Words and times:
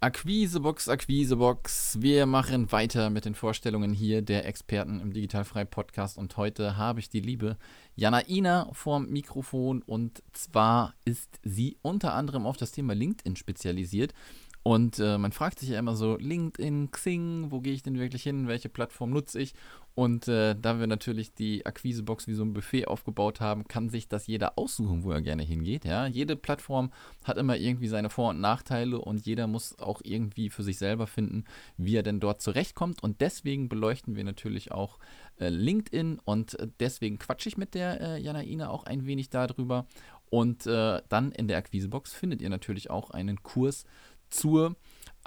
Akquisebox, 0.00 0.88
Akquisebox. 0.88 2.00
Wir 2.00 2.26
machen 2.26 2.70
weiter 2.70 3.10
mit 3.10 3.24
den 3.24 3.34
Vorstellungen 3.34 3.92
hier 3.92 4.22
der 4.22 4.46
Experten 4.46 5.00
im 5.00 5.12
Digitalfrei 5.12 5.64
Podcast 5.64 6.18
und 6.18 6.36
heute 6.36 6.76
habe 6.76 7.00
ich 7.00 7.08
die 7.08 7.18
liebe 7.18 7.56
Janaina 7.96 8.68
vorm 8.72 9.08
Mikrofon 9.08 9.82
und 9.82 10.22
zwar 10.32 10.94
ist 11.04 11.40
sie 11.42 11.78
unter 11.82 12.14
anderem 12.14 12.46
auf 12.46 12.56
das 12.56 12.70
Thema 12.70 12.94
LinkedIn 12.94 13.34
spezialisiert 13.34 14.14
und 14.62 14.98
äh, 15.00 15.18
man 15.18 15.32
fragt 15.32 15.58
sich 15.58 15.70
ja 15.70 15.78
immer 15.78 15.96
so, 15.96 16.16
LinkedIn, 16.16 16.90
Xing, 16.90 17.50
wo 17.50 17.60
gehe 17.60 17.72
ich 17.72 17.82
denn 17.82 17.98
wirklich 17.98 18.22
hin, 18.22 18.48
welche 18.48 18.68
Plattform 18.68 19.10
nutze 19.10 19.40
ich? 19.40 19.54
Und 19.98 20.28
äh, 20.28 20.54
da 20.54 20.78
wir 20.78 20.86
natürlich 20.86 21.34
die 21.34 21.66
Akquisebox 21.66 22.28
wie 22.28 22.34
so 22.34 22.44
ein 22.44 22.52
Buffet 22.52 22.86
aufgebaut 22.86 23.40
haben, 23.40 23.66
kann 23.66 23.88
sich 23.88 24.06
das 24.06 24.28
jeder 24.28 24.56
aussuchen, 24.56 25.02
wo 25.02 25.10
er 25.10 25.22
gerne 25.22 25.42
hingeht. 25.42 25.84
Ja? 25.84 26.06
Jede 26.06 26.36
Plattform 26.36 26.92
hat 27.24 27.36
immer 27.36 27.56
irgendwie 27.56 27.88
seine 27.88 28.08
Vor- 28.08 28.30
und 28.30 28.40
Nachteile 28.40 29.00
und 29.00 29.26
jeder 29.26 29.48
muss 29.48 29.76
auch 29.80 30.00
irgendwie 30.04 30.50
für 30.50 30.62
sich 30.62 30.78
selber 30.78 31.08
finden, 31.08 31.42
wie 31.78 31.96
er 31.96 32.04
denn 32.04 32.20
dort 32.20 32.40
zurechtkommt. 32.40 33.02
Und 33.02 33.20
deswegen 33.20 33.68
beleuchten 33.68 34.14
wir 34.14 34.22
natürlich 34.22 34.70
auch 34.70 35.00
äh, 35.40 35.48
LinkedIn 35.48 36.20
und 36.24 36.56
äh, 36.60 36.68
deswegen 36.78 37.18
quatsche 37.18 37.48
ich 37.48 37.56
mit 37.56 37.74
der 37.74 38.00
äh, 38.00 38.20
Janaina 38.20 38.70
auch 38.70 38.84
ein 38.84 39.04
wenig 39.04 39.30
darüber. 39.30 39.84
Und 40.30 40.64
äh, 40.68 41.02
dann 41.08 41.32
in 41.32 41.48
der 41.48 41.58
Akquisebox 41.58 42.14
findet 42.14 42.40
ihr 42.40 42.50
natürlich 42.50 42.88
auch 42.88 43.10
einen 43.10 43.42
Kurs 43.42 43.84
zur 44.30 44.76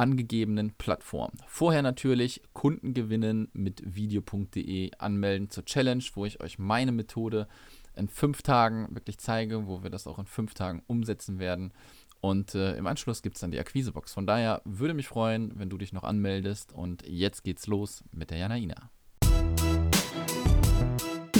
angegebenen 0.02 0.72
Plattform. 0.72 1.32
Vorher 1.46 1.84
natürlich 1.84 2.42
Kunden 2.54 2.96
gewinnen 2.96 3.50
mit 3.54 3.84
video.de 3.86 4.90
anmelden 4.98 5.52
zur 5.52 5.64
Challenge, 5.64 6.04
wo 6.16 6.26
ich 6.26 6.42
euch 6.42 6.58
meine 6.58 6.92
Methode 6.92 7.48
in 7.96 8.08
fünf 8.08 8.42
Tagen 8.42 8.88
wirklich 8.90 9.20
zeige, 9.20 9.68
wo 9.68 9.84
wir 9.84 9.92
das 9.92 10.08
auch 10.08 10.18
in 10.18 10.26
fünf 10.26 10.56
Tagen 10.56 10.82
umsetzen 10.88 11.38
werden. 11.38 11.72
Und 12.20 12.56
äh, 12.56 12.76
im 12.78 12.88
Anschluss 12.88 13.22
gibt 13.22 13.36
es 13.36 13.42
dann 13.42 13.52
die 13.52 13.60
Akquisebox. 13.60 14.14
Von 14.14 14.26
daher 14.26 14.62
würde 14.66 14.96
mich 14.96 15.08
freuen, 15.08 15.54
wenn 15.56 15.70
du 15.70 15.78
dich 15.78 15.94
noch 15.94 16.04
anmeldest. 16.04 16.74
Und 16.74 17.08
jetzt 17.08 17.44
geht's 17.44 17.68
los 17.68 18.04
mit 18.12 18.32
der 18.32 18.40
Janaina. 18.40 18.90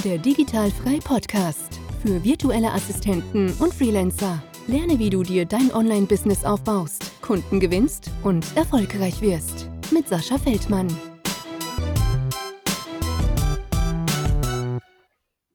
Der 0.04 0.18
Digitalfrei 0.18 0.98
Podcast 1.02 1.80
für 2.02 2.22
virtuelle 2.22 2.72
Assistenten 2.72 3.52
und 3.54 3.74
Freelancer. 3.74 4.42
Lerne, 4.68 5.00
wie 5.00 5.10
du 5.10 5.24
dir 5.24 5.44
dein 5.44 5.74
Online-Business 5.74 6.44
aufbaust, 6.44 7.20
Kunden 7.20 7.58
gewinnst 7.58 8.12
und 8.22 8.46
erfolgreich 8.56 9.20
wirst. 9.20 9.68
Mit 9.90 10.06
Sascha 10.06 10.38
Feldmann. 10.38 10.86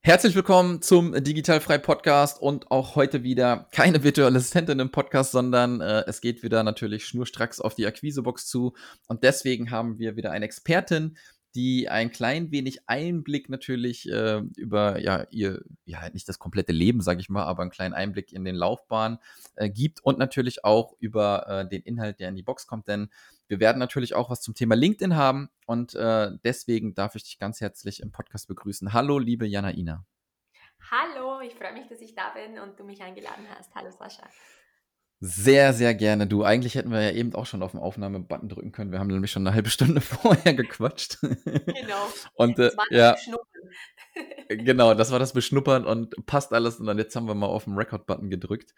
Herzlich 0.01 0.35
willkommen 0.35 0.81
zum 0.81 1.13
Digitalfrei 1.23 1.77
Podcast 1.77 2.41
und 2.41 2.69
auch 2.69 2.95
heute 2.95 3.23
wieder 3.23 3.67
keine 3.71 4.03
virtuelle 4.03 4.37
Assistentin 4.37 4.79
im 4.79 4.91
Podcast, 4.91 5.31
sondern 5.31 5.79
äh, 5.79 6.03
es 6.07 6.19
geht 6.19 6.43
wieder 6.43 6.63
natürlich 6.63 7.05
schnurstracks 7.05 7.61
auf 7.61 7.75
die 7.75 7.87
Akquisebox 7.87 8.45
zu 8.45 8.73
und 9.07 9.23
deswegen 9.23 9.71
haben 9.71 9.99
wir 9.99 10.17
wieder 10.17 10.31
eine 10.31 10.45
Expertin, 10.45 11.17
die 11.57 11.89
ein 11.89 12.11
klein 12.11 12.51
wenig 12.51 12.87
Einblick 12.87 13.49
natürlich 13.49 14.07
äh, 14.07 14.43
über 14.57 14.99
ja 14.99 15.25
ihr 15.31 15.63
ja 15.85 16.07
nicht 16.11 16.29
das 16.29 16.37
komplette 16.37 16.71
Leben, 16.71 17.01
sage 17.01 17.19
ich 17.19 17.29
mal, 17.29 17.45
aber 17.45 17.63
einen 17.63 17.71
kleinen 17.71 17.95
Einblick 17.95 18.31
in 18.31 18.45
den 18.45 18.53
Laufbahn 18.53 19.17
äh, 19.55 19.67
gibt 19.67 19.99
und 20.03 20.19
natürlich 20.19 20.63
auch 20.63 20.93
über 20.99 21.47
äh, 21.47 21.67
den 21.67 21.81
Inhalt, 21.81 22.19
der 22.19 22.29
in 22.29 22.35
die 22.35 22.43
Box 22.43 22.67
kommt, 22.67 22.87
denn 22.87 23.09
wir 23.47 23.59
werden 23.59 23.79
natürlich 23.79 24.13
auch 24.13 24.29
was 24.29 24.41
zum 24.41 24.53
Thema 24.53 24.75
LinkedIn 24.75 25.15
haben 25.15 25.49
und 25.65 25.95
äh, 25.95 26.29
deswegen 26.43 26.93
darf 26.93 27.15
ich 27.15 27.23
dich 27.23 27.39
ganz 27.39 27.59
herzlich 27.59 28.01
im 28.01 28.11
Podcast 28.11 28.47
begrüßen. 28.47 28.93
Hallo, 28.93 29.17
liebe 29.17 29.47
Janaina. 29.47 30.05
Hallo, 30.91 31.41
ich 31.41 31.55
freue 31.55 31.73
mich, 31.73 31.87
dass 31.87 32.01
ich 32.01 32.13
da 32.13 32.29
bin 32.29 32.59
und 32.59 32.79
du 32.79 32.83
mich 32.83 33.01
eingeladen 33.01 33.47
hast. 33.57 33.73
Hallo 33.73 33.89
Sascha. 33.89 34.29
Sehr, 35.19 35.73
sehr 35.73 35.95
gerne. 35.95 36.27
Du, 36.27 36.43
eigentlich 36.43 36.75
hätten 36.75 36.91
wir 36.91 37.01
ja 37.01 37.11
eben 37.11 37.33
auch 37.33 37.47
schon 37.47 37.63
auf 37.63 37.71
den 37.71 37.79
Aufnahmebutton 37.79 38.49
drücken 38.49 38.71
können. 38.71 38.91
Wir 38.91 38.99
haben 38.99 39.07
nämlich 39.07 39.31
schon 39.31 39.47
eine 39.47 39.55
halbe 39.55 39.69
Stunde 39.69 40.01
vorher 40.01 40.53
gequatscht. 40.53 41.17
Genau. 41.21 42.07
und 42.35 42.59
äh, 42.59 42.71
ja, 42.91 43.15
genau, 44.47 44.93
das 44.93 45.11
war 45.11 45.17
das 45.17 45.33
Beschnuppern 45.33 45.85
und 45.85 46.13
passt 46.27 46.53
alles. 46.53 46.79
Und 46.79 46.85
dann 46.85 46.99
jetzt 46.99 47.15
haben 47.15 47.27
wir 47.27 47.33
mal 47.33 47.47
auf 47.47 47.63
den 47.63 47.73
Record-Button 47.73 48.29
gedrückt. 48.29 48.75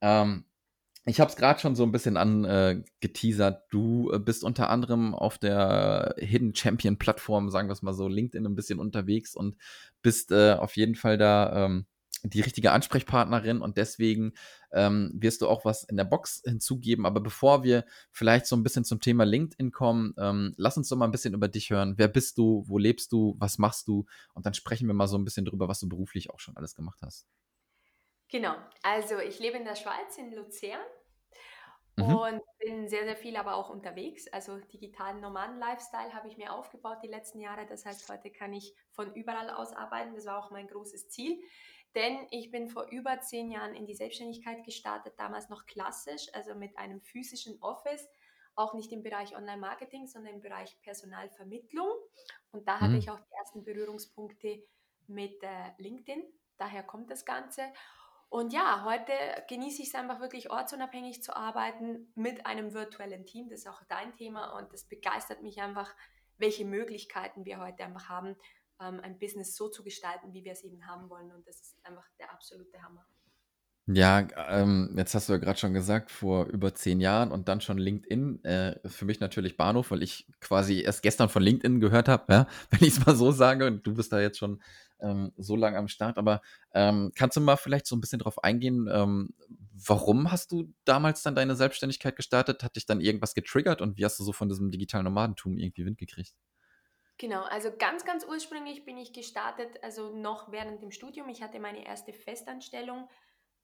Ähm, 0.00 0.44
ich 1.06 1.18
habe 1.18 1.30
es 1.30 1.36
gerade 1.36 1.58
schon 1.58 1.74
so 1.74 1.82
ein 1.82 1.92
bisschen 1.92 2.16
angeteasert. 2.16 3.56
Äh, 3.56 3.66
du 3.70 4.12
äh, 4.12 4.18
bist 4.20 4.44
unter 4.44 4.70
anderem 4.70 5.14
auf 5.14 5.38
der 5.38 6.14
Hidden 6.18 6.54
Champion 6.54 6.98
Plattform, 6.98 7.50
sagen 7.50 7.68
wir 7.68 7.72
es 7.72 7.82
mal 7.82 7.94
so, 7.94 8.06
LinkedIn 8.06 8.46
ein 8.46 8.54
bisschen 8.54 8.78
unterwegs 8.78 9.34
und 9.34 9.56
bist 10.02 10.30
äh, 10.30 10.52
auf 10.52 10.76
jeden 10.76 10.94
Fall 10.94 11.18
da 11.18 11.64
ähm, 11.64 11.86
die 12.22 12.40
richtige 12.40 12.72
Ansprechpartnerin 12.72 13.60
und 13.60 13.76
deswegen 13.76 14.34
ähm, 14.72 15.12
wirst 15.14 15.42
du 15.42 15.48
auch 15.48 15.64
was 15.64 15.84
in 15.84 15.96
der 15.96 16.04
Box 16.04 16.42
hinzugeben. 16.44 17.06
Aber 17.06 17.20
bevor 17.20 17.62
wir 17.62 17.84
vielleicht 18.10 18.46
so 18.46 18.56
ein 18.56 18.62
bisschen 18.62 18.84
zum 18.84 19.00
Thema 19.00 19.24
LinkedIn 19.24 19.72
kommen, 19.72 20.14
ähm, 20.18 20.54
lass 20.56 20.76
uns 20.76 20.88
doch 20.88 20.96
mal 20.96 21.06
ein 21.06 21.10
bisschen 21.10 21.34
über 21.34 21.48
dich 21.48 21.70
hören. 21.70 21.94
Wer 21.96 22.08
bist 22.08 22.38
du? 22.38 22.64
Wo 22.66 22.78
lebst 22.78 23.12
du? 23.12 23.36
Was 23.38 23.58
machst 23.58 23.88
du? 23.88 24.06
Und 24.34 24.46
dann 24.46 24.54
sprechen 24.54 24.86
wir 24.86 24.94
mal 24.94 25.08
so 25.08 25.18
ein 25.18 25.24
bisschen 25.24 25.44
drüber, 25.44 25.68
was 25.68 25.80
du 25.80 25.88
beruflich 25.88 26.30
auch 26.30 26.40
schon 26.40 26.56
alles 26.56 26.74
gemacht 26.74 27.00
hast. 27.02 27.26
Genau, 28.28 28.54
also 28.82 29.18
ich 29.18 29.40
lebe 29.40 29.56
in 29.56 29.64
der 29.64 29.74
Schweiz, 29.74 30.16
in 30.16 30.32
Luzern. 30.32 30.80
Mhm. 31.96 32.14
Und 32.14 32.42
bin 32.58 32.88
sehr, 32.88 33.04
sehr 33.04 33.16
viel 33.16 33.36
aber 33.36 33.56
auch 33.56 33.70
unterwegs. 33.70 34.28
Also 34.28 34.58
digitalen 34.58 35.20
Nomaden-Lifestyle 35.20 36.14
habe 36.14 36.28
ich 36.28 36.36
mir 36.36 36.52
aufgebaut 36.52 36.98
die 37.02 37.08
letzten 37.08 37.40
Jahre. 37.40 37.66
Das 37.66 37.84
heißt, 37.84 38.08
heute 38.08 38.30
kann 38.30 38.52
ich 38.52 38.74
von 38.92 39.12
überall 39.14 39.50
aus 39.50 39.72
arbeiten. 39.72 40.14
Das 40.14 40.26
war 40.26 40.38
auch 40.38 40.50
mein 40.50 40.68
großes 40.68 41.08
Ziel. 41.08 41.40
Denn 41.94 42.26
ich 42.30 42.50
bin 42.50 42.68
vor 42.68 42.86
über 42.90 43.20
zehn 43.20 43.50
Jahren 43.50 43.74
in 43.74 43.86
die 43.86 43.94
Selbstständigkeit 43.94 44.64
gestartet, 44.64 45.14
damals 45.16 45.48
noch 45.48 45.66
klassisch, 45.66 46.28
also 46.32 46.54
mit 46.54 46.78
einem 46.78 47.00
physischen 47.00 47.60
Office, 47.60 48.08
auch 48.54 48.74
nicht 48.74 48.92
im 48.92 49.02
Bereich 49.02 49.36
Online-Marketing, 49.36 50.06
sondern 50.06 50.34
im 50.34 50.40
Bereich 50.40 50.80
Personalvermittlung. 50.82 51.90
Und 52.52 52.68
da 52.68 52.76
mhm. 52.76 52.80
hatte 52.80 52.96
ich 52.96 53.10
auch 53.10 53.18
die 53.18 53.34
ersten 53.38 53.64
Berührungspunkte 53.64 54.62
mit 55.06 55.42
äh, 55.42 55.72
LinkedIn. 55.78 56.22
Daher 56.58 56.82
kommt 56.82 57.10
das 57.10 57.24
Ganze. 57.24 57.62
Und 58.28 58.52
ja, 58.52 58.84
heute 58.84 59.12
genieße 59.48 59.82
ich 59.82 59.88
es 59.88 59.94
einfach 59.96 60.20
wirklich 60.20 60.50
ortsunabhängig 60.50 61.20
zu 61.22 61.34
arbeiten 61.34 62.12
mit 62.14 62.46
einem 62.46 62.74
virtuellen 62.74 63.26
Team. 63.26 63.48
Das 63.48 63.60
ist 63.60 63.66
auch 63.66 63.82
dein 63.88 64.14
Thema 64.14 64.56
und 64.56 64.72
das 64.72 64.84
begeistert 64.84 65.42
mich 65.42 65.60
einfach, 65.60 65.92
welche 66.38 66.64
Möglichkeiten 66.64 67.44
wir 67.44 67.58
heute 67.58 67.84
einfach 67.84 68.08
haben, 68.08 68.36
ähm, 68.80 69.00
ein 69.00 69.18
Business 69.18 69.56
so 69.56 69.68
zu 69.68 69.82
gestalten, 69.82 70.32
wie 70.32 70.44
wir 70.44 70.52
es 70.52 70.62
eben 70.62 70.86
haben 70.86 71.08
wollen. 71.10 71.32
Und 71.32 71.46
das 71.46 71.60
ist 71.60 71.76
einfach 71.84 72.06
der 72.18 72.32
absolute 72.32 72.82
Hammer. 72.82 73.06
Ja, 73.86 74.28
ähm, 74.48 74.94
jetzt 74.96 75.14
hast 75.14 75.28
du 75.28 75.32
ja 75.32 75.38
gerade 75.38 75.58
schon 75.58 75.72
gesagt, 75.72 76.12
vor 76.12 76.46
über 76.46 76.74
zehn 76.74 77.00
Jahren 77.00 77.32
und 77.32 77.48
dann 77.48 77.60
schon 77.60 77.78
LinkedIn. 77.78 78.44
Äh, 78.44 78.88
für 78.88 79.04
mich 79.04 79.18
natürlich 79.18 79.56
Bahnhof, 79.56 79.90
weil 79.90 80.02
ich 80.02 80.28
quasi 80.40 80.82
erst 80.82 81.02
gestern 81.02 81.28
von 81.28 81.42
LinkedIn 81.42 81.80
gehört 81.80 82.08
habe, 82.08 82.32
ja, 82.32 82.46
wenn 82.70 82.86
ich 82.86 82.96
es 82.96 83.06
mal 83.06 83.16
so 83.16 83.32
sage. 83.32 83.66
Und 83.66 83.86
du 83.86 83.94
bist 83.94 84.12
da 84.12 84.20
jetzt 84.20 84.38
schon 84.38 84.62
ähm, 85.00 85.32
so 85.36 85.56
lange 85.56 85.76
am 85.78 85.88
Start. 85.88 86.18
Aber 86.18 86.40
ähm, 86.72 87.10
kannst 87.16 87.36
du 87.36 87.40
mal 87.40 87.56
vielleicht 87.56 87.86
so 87.86 87.96
ein 87.96 88.00
bisschen 88.00 88.20
drauf 88.20 88.44
eingehen, 88.44 88.88
ähm, 88.92 89.30
warum 89.72 90.30
hast 90.30 90.52
du 90.52 90.72
damals 90.84 91.22
dann 91.22 91.34
deine 91.34 91.56
Selbstständigkeit 91.56 92.14
gestartet? 92.14 92.62
Hat 92.62 92.76
dich 92.76 92.86
dann 92.86 93.00
irgendwas 93.00 93.34
getriggert 93.34 93.82
und 93.82 93.98
wie 93.98 94.04
hast 94.04 94.20
du 94.20 94.24
so 94.24 94.32
von 94.32 94.48
diesem 94.48 94.70
digitalen 94.70 95.04
Nomadentum 95.04 95.56
irgendwie 95.56 95.84
Wind 95.84 95.98
gekriegt? 95.98 96.34
Genau, 97.20 97.42
also 97.42 97.70
ganz, 97.76 98.06
ganz 98.06 98.24
ursprünglich 98.24 98.86
bin 98.86 98.96
ich 98.96 99.12
gestartet, 99.12 99.84
also 99.84 100.08
noch 100.08 100.50
während 100.52 100.80
dem 100.80 100.90
Studium. 100.90 101.28
Ich 101.28 101.42
hatte 101.42 101.60
meine 101.60 101.84
erste 101.84 102.14
Festanstellung 102.14 103.10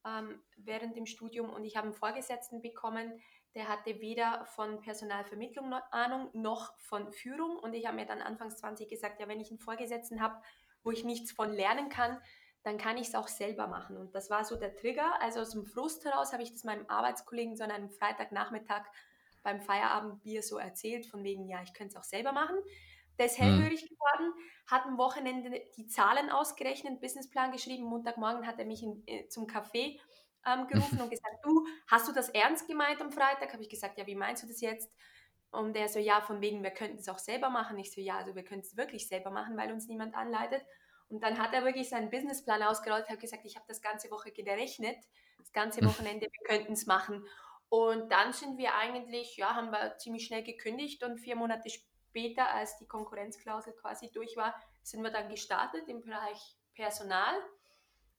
ähm, 0.06 0.42
während 0.58 0.94
dem 0.94 1.06
Studium 1.06 1.48
und 1.48 1.64
ich 1.64 1.74
habe 1.74 1.86
einen 1.86 1.94
Vorgesetzten 1.94 2.60
bekommen, 2.60 3.18
der 3.54 3.68
hatte 3.68 3.98
weder 4.02 4.44
von 4.44 4.82
Personalvermittlung 4.82 5.72
Ahnung 5.90 6.28
noch 6.34 6.78
von 6.80 7.10
Führung. 7.10 7.56
Und 7.56 7.72
ich 7.72 7.86
habe 7.86 7.96
mir 7.96 8.04
dann 8.04 8.20
anfangs 8.20 8.58
20 8.58 8.90
gesagt, 8.90 9.20
ja, 9.20 9.26
wenn 9.26 9.40
ich 9.40 9.48
einen 9.48 9.58
Vorgesetzten 9.58 10.20
habe, 10.20 10.38
wo 10.82 10.90
ich 10.90 11.04
nichts 11.04 11.32
von 11.32 11.50
lernen 11.50 11.88
kann, 11.88 12.20
dann 12.62 12.76
kann 12.76 12.98
ich 12.98 13.08
es 13.08 13.14
auch 13.14 13.28
selber 13.28 13.68
machen. 13.68 13.96
Und 13.96 14.14
das 14.14 14.28
war 14.28 14.44
so 14.44 14.56
der 14.56 14.76
Trigger. 14.76 15.18
Also 15.22 15.40
aus 15.40 15.52
dem 15.52 15.64
Frust 15.64 16.04
heraus 16.04 16.34
habe 16.34 16.42
ich 16.42 16.52
das 16.52 16.64
meinem 16.64 16.84
Arbeitskollegen 16.88 17.56
so 17.56 17.64
an 17.64 17.70
einem 17.70 17.88
Freitagnachmittag 17.88 18.84
beim 19.42 19.62
Feierabendbier 19.62 20.42
so 20.42 20.58
erzählt, 20.58 21.06
von 21.06 21.24
wegen, 21.24 21.48
ja, 21.48 21.62
ich 21.62 21.72
könnte 21.72 21.94
es 21.94 21.96
auch 21.96 22.04
selber 22.04 22.32
machen. 22.32 22.56
Der 23.18 23.26
ist 23.26 23.38
hellhörig 23.38 23.82
mhm. 23.82 23.94
geworden, 23.94 24.34
hat 24.66 24.84
am 24.84 24.98
Wochenende 24.98 25.62
die 25.76 25.86
Zahlen 25.86 26.30
ausgerechnet, 26.30 27.00
Businessplan 27.00 27.52
geschrieben. 27.52 27.84
Montagmorgen 27.84 28.46
hat 28.46 28.58
er 28.58 28.66
mich 28.66 28.82
in, 28.82 29.02
äh, 29.06 29.28
zum 29.28 29.46
Café 29.46 29.98
ähm, 30.46 30.66
gerufen 30.66 31.00
und 31.02 31.10
gesagt, 31.10 31.36
du, 31.44 31.66
hast 31.86 32.08
du 32.08 32.12
das 32.12 32.28
ernst 32.30 32.66
gemeint 32.66 33.00
am 33.00 33.10
Freitag? 33.10 33.52
Habe 33.52 33.62
ich 33.62 33.68
gesagt, 33.68 33.98
ja, 33.98 34.06
wie 34.06 34.14
meinst 34.14 34.42
du 34.42 34.46
das 34.46 34.60
jetzt? 34.60 34.92
Und 35.50 35.76
er 35.76 35.88
so, 35.88 35.98
ja, 35.98 36.20
von 36.20 36.40
wegen, 36.40 36.62
wir 36.62 36.70
könnten 36.70 36.98
es 36.98 37.08
auch 37.08 37.18
selber 37.18 37.48
machen. 37.48 37.78
Ich 37.78 37.92
so, 37.92 38.00
ja, 38.00 38.18
also 38.18 38.34
wir 38.34 38.44
können 38.44 38.60
es 38.60 38.76
wirklich 38.76 39.08
selber 39.08 39.30
machen, 39.30 39.56
weil 39.56 39.72
uns 39.72 39.86
niemand 39.86 40.14
anleitet. 40.14 40.62
Und 41.08 41.22
dann 41.22 41.38
hat 41.38 41.54
er 41.54 41.64
wirklich 41.64 41.88
seinen 41.88 42.10
Businessplan 42.10 42.62
ausgerollt, 42.64 43.08
hat 43.08 43.20
gesagt, 43.20 43.44
ich 43.44 43.54
habe 43.54 43.64
das 43.68 43.80
ganze 43.80 44.10
Woche 44.10 44.32
gerechnet, 44.32 44.98
das 45.38 45.52
ganze 45.52 45.80
hm. 45.80 45.88
Wochenende, 45.88 46.26
wir 46.26 46.56
könnten 46.56 46.72
es 46.72 46.86
machen. 46.86 47.24
Und 47.68 48.12
dann 48.12 48.32
sind 48.32 48.58
wir 48.58 48.74
eigentlich, 48.74 49.36
ja, 49.36 49.54
haben 49.54 49.70
wir 49.70 49.96
ziemlich 49.98 50.26
schnell 50.26 50.42
gekündigt 50.42 51.02
und 51.02 51.18
vier 51.18 51.36
Monate 51.36 51.70
später 51.70 51.95
später, 52.16 52.48
als 52.50 52.78
die 52.78 52.86
Konkurrenzklausel 52.86 53.74
quasi 53.74 54.10
durch 54.10 54.36
war, 54.36 54.54
sind 54.82 55.02
wir 55.02 55.10
dann 55.10 55.28
gestartet 55.28 55.86
im 55.86 56.02
Bereich 56.02 56.56
Personal. 56.74 57.34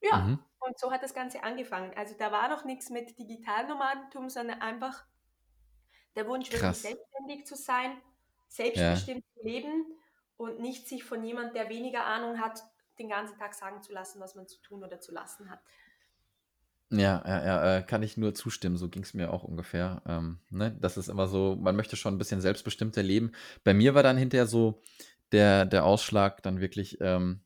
Ja, 0.02 0.18
mhm. 0.18 0.40
und 0.60 0.78
so 0.78 0.92
hat 0.92 1.02
das 1.02 1.16
Ganze 1.16 1.42
angefangen. 1.44 1.92
Also 1.96 2.16
da 2.18 2.32
war 2.32 2.48
noch 2.48 2.64
nichts 2.64 2.92
mit 2.92 3.18
Digitalnomadentum, 3.18 4.30
sondern 4.30 4.62
einfach 4.62 5.04
Der 6.16 6.28
Wunsch, 6.28 6.50
Krass. 6.50 6.62
wirklich 6.62 6.78
selbstständig 6.82 7.46
zu 7.48 7.56
sein, 7.56 8.00
selbstbestimmt 8.48 9.26
ja. 9.36 9.44
leben 9.44 9.86
und 10.38 10.60
nicht 10.60 10.88
sich 10.88 11.04
von 11.04 11.24
jemand, 11.24 11.56
der 11.56 11.70
weniger 11.70 12.06
Ahnung 12.06 12.40
hat, 12.40 12.64
den 13.00 13.10
ganzen 13.10 13.38
Tag 13.38 13.56
sagen 13.56 13.82
zu 13.82 13.94
lassen, 13.94 14.20
was 14.20 14.36
man 14.36 14.48
zu 14.48 14.62
tun 14.62 14.84
oder 14.84 15.00
zu 15.00 15.12
lassen 15.12 15.50
hat. 15.50 15.60
Ja, 16.90 17.22
ja, 17.26 17.46
ja, 17.46 17.78
äh, 17.78 17.84
kann 17.84 18.02
ich 18.02 18.16
nur 18.16 18.34
zustimmen. 18.34 18.78
So 18.78 18.88
ging 18.88 19.04
es 19.04 19.14
mir 19.14 19.34
auch 19.34 19.44
ungefähr. 19.44 20.02
Ähm, 20.06 20.40
ne? 20.50 20.76
Das 20.80 20.96
ist 20.98 21.10
immer 21.10 21.28
so, 21.28 21.58
man 21.60 21.76
möchte 21.76 21.98
schon 21.98 22.16
ein 22.16 22.18
bisschen 22.18 22.40
selbstbestimmter 22.40 23.04
leben. 23.04 23.34
Bei 23.64 23.74
mir 23.74 23.94
war 23.94 24.04
dann 24.04 24.18
hinterher 24.18 24.48
so 24.48 24.82
der, 25.34 25.66
der 25.66 25.84
Ausschlag 25.84 26.42
dann 26.44 26.62
wirklich, 26.62 26.98
ähm, 27.02 27.42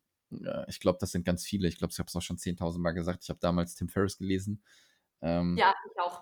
ich 0.67 0.79
glaube, 0.79 0.99
das 1.01 1.11
sind 1.11 1.25
ganz 1.25 1.43
viele. 1.43 1.67
Ich 1.67 1.77
glaube, 1.77 1.91
ich 1.91 1.99
habe 1.99 2.07
es 2.07 2.15
auch 2.15 2.21
schon 2.21 2.37
10.000 2.37 2.79
Mal 2.79 2.91
gesagt. 2.91 3.23
Ich 3.23 3.29
habe 3.29 3.39
damals 3.39 3.75
Tim 3.75 3.89
Ferriss 3.89 4.17
gelesen. 4.17 4.63
Ähm, 5.21 5.57
ja, 5.57 5.73
ich 5.85 5.99
auch. 5.99 6.21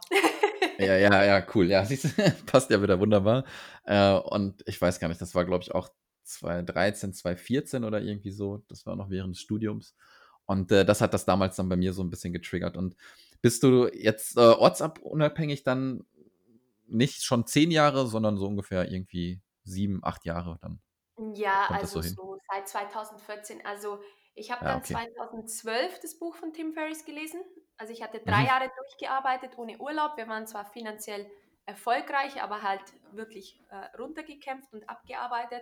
ja, 0.79 0.97
ja, 0.97 1.23
ja, 1.23 1.45
cool. 1.53 1.67
Ja, 1.67 1.85
siehst 1.85 2.17
du, 2.17 2.31
passt 2.45 2.69
ja 2.69 2.81
wieder 2.81 2.99
wunderbar. 2.99 3.43
Äh, 3.83 4.13
und 4.13 4.63
ich 4.65 4.81
weiß 4.81 4.99
gar 4.99 5.09
nicht, 5.09 5.21
das 5.21 5.35
war, 5.35 5.45
glaube 5.45 5.63
ich, 5.63 5.75
auch 5.75 5.89
2013, 6.23 7.13
2014 7.13 7.83
oder 7.83 8.01
irgendwie 8.01 8.31
so. 8.31 8.63
Das 8.67 8.85
war 8.85 8.95
noch 8.95 9.09
während 9.09 9.35
des 9.35 9.41
Studiums. 9.41 9.95
Und 10.49 10.71
äh, 10.71 10.83
das 10.83 10.99
hat 10.99 11.13
das 11.13 11.25
damals 11.25 11.57
dann 11.57 11.69
bei 11.69 11.75
mir 11.75 11.93
so 11.93 12.01
ein 12.01 12.09
bisschen 12.09 12.33
getriggert. 12.33 12.75
Und 12.75 12.95
bist 13.39 13.61
du 13.61 13.87
jetzt 13.87 14.35
äh, 14.35 14.39
ortsunabhängig 14.39 15.61
dann 15.61 16.07
nicht 16.87 17.23
schon 17.23 17.45
zehn 17.45 17.69
Jahre, 17.69 18.07
sondern 18.07 18.35
so 18.35 18.47
ungefähr 18.47 18.91
irgendwie 18.91 19.41
sieben, 19.63 19.99
acht 20.01 20.25
Jahre 20.25 20.57
dann? 20.59 20.79
Ja, 21.35 21.67
also 21.69 22.01
so, 22.01 22.09
so, 22.09 22.37
seit 22.51 22.67
2014. 22.67 23.63
Also 23.63 24.01
ich 24.33 24.49
habe 24.49 24.65
ja, 24.65 24.71
dann 24.71 24.79
okay. 24.79 24.93
2012 24.93 25.99
das 26.01 26.17
Buch 26.17 26.35
von 26.35 26.51
Tim 26.51 26.73
Ferriss 26.73 27.05
gelesen. 27.05 27.41
Also 27.77 27.93
ich 27.93 28.01
hatte 28.01 28.19
drei 28.19 28.41
mhm. 28.41 28.47
Jahre 28.47 28.71
durchgearbeitet 28.75 29.51
ohne 29.55 29.77
Urlaub. 29.77 30.17
Wir 30.17 30.27
waren 30.27 30.47
zwar 30.47 30.65
finanziell 30.65 31.29
erfolgreich, 31.67 32.41
aber 32.41 32.63
halt 32.63 32.81
wirklich 33.11 33.61
äh, 33.69 33.95
runtergekämpft 33.99 34.73
und 34.73 34.89
abgearbeitet. 34.89 35.61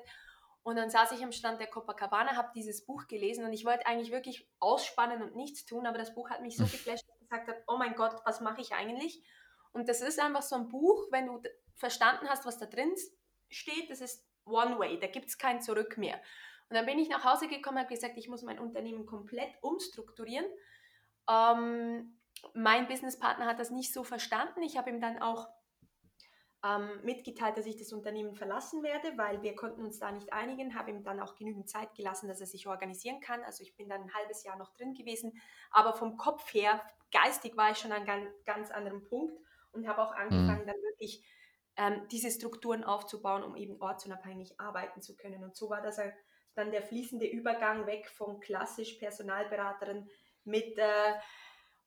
Und 0.68 0.76
dann 0.76 0.90
saß 0.90 1.14
ich 1.14 1.24
am 1.24 1.32
Stand 1.32 1.62
der 1.62 1.68
Copacabana, 1.68 2.36
habe 2.36 2.52
dieses 2.54 2.86
Buch 2.86 3.08
gelesen 3.08 3.46
und 3.46 3.54
ich 3.54 3.64
wollte 3.64 3.88
eigentlich 3.88 4.12
wirklich 4.12 4.50
ausspannen 4.60 5.24
und 5.24 5.34
nichts 5.34 5.64
tun, 5.64 5.88
aber 5.88 5.98
das 5.98 6.14
Buch 6.14 6.30
hat 6.30 6.42
mich 6.42 6.58
so 6.58 6.66
geflasht, 6.66 7.08
dass 7.08 7.16
ich 7.22 7.30
gesagt 7.30 7.48
habe, 7.48 7.64
oh 7.68 7.78
mein 7.78 7.96
Gott, 7.96 8.20
was 8.26 8.42
mache 8.42 8.60
ich 8.60 8.74
eigentlich? 8.74 9.24
Und 9.72 9.88
das 9.88 10.02
ist 10.02 10.20
einfach 10.20 10.42
so 10.42 10.58
ein 10.58 10.68
Buch, 10.68 11.08
wenn 11.10 11.28
du 11.28 11.42
verstanden 11.76 12.28
hast, 12.28 12.46
was 12.46 12.60
da 12.60 12.66
drin 12.66 12.94
steht, 13.50 13.90
das 13.90 14.02
ist 14.02 14.28
One 14.44 14.78
Way, 14.78 15.00
da 15.00 15.08
gibt 15.08 15.28
es 15.28 15.38
kein 15.38 15.62
Zurück 15.62 15.98
mehr. 15.98 16.16
Und 16.70 16.76
dann 16.76 16.86
bin 16.86 17.00
ich 17.00 17.08
nach 17.08 17.24
Hause 17.24 17.48
gekommen 17.48 17.78
habe 17.78 17.88
gesagt, 17.88 18.18
ich 18.18 18.28
muss 18.28 18.42
mein 18.42 18.60
Unternehmen 18.60 19.06
komplett 19.06 19.54
umstrukturieren. 19.62 20.48
Ähm, 21.30 22.20
mein 22.54 22.90
Businesspartner 22.90 23.46
hat 23.46 23.60
das 23.60 23.72
nicht 23.72 23.94
so 23.94 24.04
verstanden. 24.04 24.62
Ich 24.64 24.78
habe 24.78 24.90
ihm 24.90 25.00
dann 25.00 25.22
auch 25.22 25.48
ähm, 26.68 26.90
mitgeteilt, 27.04 27.58
dass 27.58 27.66
ich 27.66 27.78
das 27.78 27.94
Unternehmen 27.94 28.36
verlassen 28.36 28.84
werde, 28.84 29.18
weil 29.18 29.42
wir 29.42 29.56
konnten 29.56 29.86
uns 29.86 30.00
da 30.00 30.12
nicht 30.12 30.34
einigen, 30.34 30.76
habe 30.76 30.92
ihm 30.92 31.04
dann 31.04 31.20
auch 31.20 31.36
genügend 31.36 31.70
Zeit 31.70 31.94
gelassen, 31.96 32.28
dass 32.28 32.42
er 32.42 32.48
sich 32.48 32.68
organisieren 32.68 33.20
kann. 33.22 33.44
Also 33.44 33.64
ich 33.64 33.76
bin 33.76 33.90
dann 33.90 34.02
ein 34.02 34.14
halbes 34.14 34.44
Jahr 34.44 34.58
noch 34.58 34.74
drin 34.76 34.94
gewesen, 34.94 35.40
aber 35.72 35.94
vom 35.94 36.18
Kopf 36.18 36.54
her, 36.54 36.82
geistig 37.12 37.56
war 37.56 37.72
ich 37.72 37.78
schon 37.78 37.92
an 37.92 38.08
einem 38.08 38.28
ganz 38.46 38.72
anderen 38.72 39.04
Punkt 39.04 39.40
und 39.72 39.88
habe 39.88 40.02
auch 40.02 40.12
angefangen, 40.12 40.64
mhm. 40.64 40.68
dann 40.68 40.82
wirklich 40.82 41.24
ähm, 41.78 42.08
diese 42.12 42.32
Strukturen 42.32 42.84
aufzubauen, 42.84 43.44
um 43.44 43.56
eben 43.56 43.80
ortsunabhängig 43.80 44.60
arbeiten 44.60 45.02
zu 45.02 45.16
können. 45.16 45.44
Und 45.44 45.56
so 45.56 45.70
war 45.70 45.82
das 45.82 46.02
dann 46.56 46.72
der 46.72 46.82
fließende 46.82 47.28
Übergang 47.28 47.86
weg 47.86 48.10
von 48.10 48.40
klassisch 48.40 48.94
Personalberaterin 48.94 50.10
mit 50.44 50.78
äh, 50.80 51.14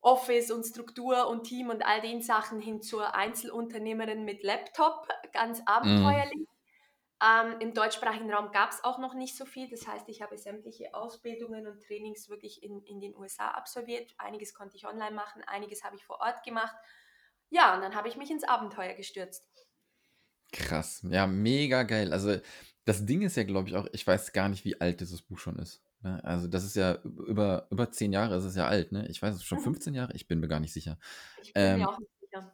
Office 0.00 0.50
und 0.50 0.64
Struktur 0.64 1.29
und 1.29 1.44
Team 1.44 1.69
und 1.69 1.85
all 1.85 2.00
den 2.00 2.23
Sachen 2.23 2.61
hin 2.61 2.81
zur 2.81 3.14
Einzelunternehmerin 3.14 4.25
mit 4.25 4.43
Laptop, 4.43 5.06
ganz 5.32 5.61
abenteuerlich. 5.67 6.38
Mm. 6.38 6.50
Ähm, 7.23 7.61
Im 7.61 7.75
deutschsprachigen 7.75 8.32
Raum 8.32 8.50
gab 8.50 8.70
es 8.70 8.82
auch 8.82 8.99
noch 8.99 9.12
nicht 9.12 9.37
so 9.37 9.44
viel. 9.44 9.69
Das 9.69 9.87
heißt, 9.87 10.08
ich 10.08 10.23
habe 10.23 10.38
sämtliche 10.38 10.94
Ausbildungen 10.94 11.67
und 11.67 11.82
Trainings 11.82 12.31
wirklich 12.31 12.62
in, 12.62 12.82
in 12.85 13.00
den 13.00 13.14
USA 13.14 13.49
absolviert. 13.50 14.14
Einiges 14.17 14.55
konnte 14.55 14.76
ich 14.76 14.87
online 14.87 15.14
machen, 15.14 15.43
einiges 15.47 15.85
habe 15.85 15.97
ich 15.97 16.05
vor 16.05 16.20
Ort 16.20 16.43
gemacht. 16.44 16.75
Ja, 17.50 17.75
und 17.75 17.82
dann 17.82 17.94
habe 17.94 18.08
ich 18.08 18.17
mich 18.17 18.31
ins 18.31 18.44
Abenteuer 18.44 18.94
gestürzt. 18.94 19.44
Krass, 20.53 21.05
ja, 21.08 21.26
mega 21.26 21.82
geil. 21.82 22.12
Also 22.12 22.38
das 22.87 23.05
Ding 23.05 23.20
ist 23.23 23.37
ja, 23.37 23.44
glaube 23.44 23.69
ich, 23.69 23.76
auch, 23.76 23.87
ich 23.93 24.06
weiß 24.06 24.32
gar 24.32 24.49
nicht, 24.49 24.64
wie 24.64 24.81
alt 24.81 25.00
dieses 25.00 25.20
Buch 25.20 25.38
schon 25.38 25.58
ist. 25.58 25.82
Ne? 26.02 26.23
Also 26.25 26.49
das 26.49 26.64
ist 26.64 26.76
ja 26.76 26.99
über, 27.02 27.67
über 27.70 27.91
zehn 27.91 28.12
Jahre 28.12 28.37
ist 28.37 28.44
es 28.44 28.56
ja 28.56 28.67
alt, 28.67 28.93
ne? 28.93 29.06
Ich 29.08 29.20
weiß 29.20 29.35
es 29.35 29.44
schon 29.44 29.61
15 29.61 29.93
mhm. 29.93 29.97
Jahre, 29.97 30.12
ich 30.14 30.26
bin 30.29 30.41
mir 30.41 30.49
gar 30.49 30.61
nicht 30.61 30.73
sicher. 30.73 30.99
Ich 31.43 31.52
bin 31.52 31.62
ähm, 31.62 31.79
mir 31.81 31.88
auch 31.88 31.99
nicht 31.99 32.11
sicher. 32.20 32.52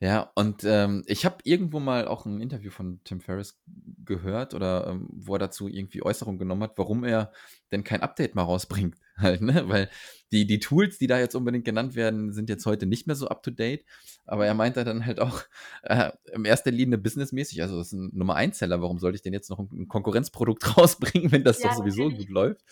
Ja, 0.00 0.32
und 0.34 0.64
ähm, 0.64 1.02
ich 1.06 1.24
habe 1.24 1.38
irgendwo 1.44 1.80
mal 1.80 2.08
auch 2.08 2.26
ein 2.26 2.40
Interview 2.40 2.70
von 2.70 3.00
Tim 3.04 3.20
Ferriss 3.20 3.60
gehört 4.04 4.52
oder 4.52 4.88
ähm, 4.88 5.08
wo 5.10 5.34
er 5.34 5.38
dazu 5.38 5.68
irgendwie 5.68 6.02
Äußerungen 6.02 6.38
genommen 6.38 6.62
hat, 6.64 6.76
warum 6.76 7.04
er 7.04 7.32
denn 7.72 7.84
kein 7.84 8.02
Update 8.02 8.34
mal 8.34 8.42
rausbringt. 8.42 8.96
Halt, 9.16 9.42
ne? 9.42 9.68
Weil 9.68 9.88
die, 10.32 10.46
die 10.46 10.58
Tools, 10.58 10.98
die 10.98 11.06
da 11.06 11.20
jetzt 11.20 11.36
unbedingt 11.36 11.64
genannt 11.64 11.94
werden, 11.94 12.32
sind 12.32 12.48
jetzt 12.48 12.66
heute 12.66 12.86
nicht 12.86 13.06
mehr 13.06 13.14
so 13.14 13.28
up 13.28 13.44
to 13.44 13.52
date. 13.52 13.84
Aber 14.26 14.44
er 14.44 14.54
meint 14.54 14.76
da 14.76 14.82
dann 14.82 15.06
halt 15.06 15.20
auch 15.20 15.42
äh, 15.82 16.10
in 16.32 16.44
erster 16.44 16.72
Linie 16.72 16.98
businessmäßig, 16.98 17.62
also 17.62 17.78
das 17.78 17.88
ist 17.88 17.92
ein 17.92 18.10
Nummer 18.12 18.34
1 18.34 18.58
Seller, 18.58 18.82
warum 18.82 18.98
sollte 18.98 19.14
ich 19.14 19.22
denn 19.22 19.32
jetzt 19.32 19.50
noch 19.50 19.60
ein 19.60 19.86
Konkurrenzprodukt 19.86 20.76
rausbringen, 20.76 21.30
wenn 21.30 21.44
das 21.44 21.62
ja, 21.62 21.68
doch 21.68 21.76
sowieso 21.76 22.04
natürlich. 22.04 22.26
gut 22.26 22.34
läuft? 22.34 22.64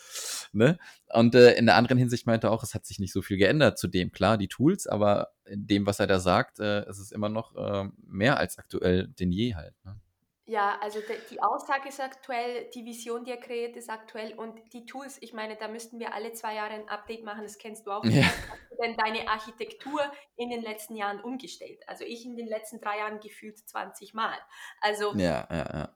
Ne? 0.51 0.77
Und 1.13 1.35
äh, 1.35 1.53
in 1.53 1.65
der 1.65 1.77
anderen 1.77 1.97
Hinsicht 1.97 2.27
meinte 2.27 2.47
er 2.47 2.51
auch, 2.51 2.63
es 2.63 2.73
hat 2.73 2.85
sich 2.85 2.99
nicht 2.99 3.13
so 3.13 3.21
viel 3.21 3.37
geändert 3.37 3.77
zu 3.77 3.87
dem, 3.87 4.11
klar, 4.11 4.37
die 4.37 4.49
Tools, 4.49 4.85
aber 4.85 5.29
in 5.45 5.65
dem, 5.65 5.85
was 5.85 5.99
er 5.99 6.07
da 6.07 6.19
sagt, 6.19 6.59
äh, 6.59 6.87
ist 6.89 6.99
es 6.99 7.11
immer 7.11 7.29
noch 7.29 7.55
äh, 7.55 7.89
mehr 8.05 8.37
als 8.37 8.57
aktuell 8.57 9.07
denn 9.07 9.31
je 9.31 9.55
halt. 9.55 9.73
Ne? 9.85 9.95
Ja, 10.45 10.77
also 10.81 10.99
die 11.31 11.41
Aussage 11.41 11.87
ist 11.87 12.01
aktuell, 12.01 12.69
die 12.73 12.83
Vision, 12.83 13.23
die 13.23 13.31
er 13.31 13.37
kreiert, 13.37 13.77
ist 13.77 13.89
aktuell 13.89 14.33
und 14.33 14.59
die 14.73 14.85
Tools, 14.85 15.17
ich 15.21 15.31
meine, 15.31 15.55
da 15.55 15.69
müssten 15.69 15.99
wir 15.99 16.13
alle 16.13 16.33
zwei 16.33 16.55
Jahre 16.55 16.73
ein 16.73 16.89
Update 16.89 17.23
machen, 17.23 17.43
das 17.43 17.57
kennst 17.57 17.87
du 17.87 17.91
auch. 17.91 18.03
Ja. 18.03 18.23
Hast 18.23 18.71
du 18.71 18.75
denn 18.83 18.97
deine 18.97 19.29
Architektur 19.29 20.01
in 20.35 20.49
den 20.49 20.61
letzten 20.61 20.97
Jahren 20.97 21.21
umgestellt? 21.21 21.81
Also 21.87 22.03
ich 22.03 22.25
in 22.25 22.35
den 22.35 22.47
letzten 22.47 22.81
drei 22.81 22.97
Jahren 22.97 23.21
gefühlt 23.21 23.57
20 23.57 24.13
Mal. 24.13 24.37
Also. 24.81 25.15
Ja, 25.15 25.47
ja, 25.49 25.73
ja. 25.73 25.95